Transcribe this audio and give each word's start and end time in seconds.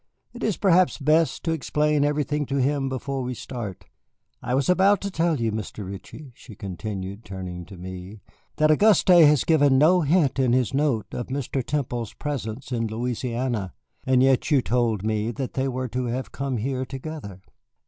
"It 0.33 0.41
is 0.43 0.57
perhaps 0.57 0.97
best 0.97 1.43
to 1.43 1.51
explain 1.51 2.03
everything 2.03 2.47
to 2.47 2.55
him 2.55 2.89
before 2.89 3.21
we 3.21 3.35
start. 3.35 3.85
I 4.41 4.55
was 4.55 4.67
about 4.67 4.99
to 5.01 5.11
tell 5.11 5.39
you, 5.39 5.51
Mr. 5.51 5.85
Ritchie," 5.85 6.31
she 6.33 6.55
continued, 6.55 7.23
turning 7.23 7.65
to 7.65 7.77
me, 7.77 8.21
"that 8.55 8.71
Auguste 8.71 9.09
has 9.09 9.43
given 9.43 9.77
no 9.77 10.01
hint 10.01 10.39
in 10.39 10.53
his 10.53 10.73
note 10.73 11.13
of 11.13 11.27
Mr. 11.27 11.63
Temple's 11.63 12.13
presence 12.13 12.71
in 12.71 12.87
Louisiana. 12.87 13.75
And 14.03 14.23
yet 14.23 14.49
you 14.49 14.63
told 14.63 15.03
me 15.03 15.29
that 15.33 15.53
they 15.53 15.67
were 15.67 15.87
to 15.89 16.05
have 16.05 16.31
come 16.31 16.57
here 16.57 16.83
together." 16.83 17.43